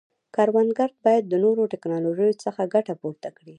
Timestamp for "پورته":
3.01-3.29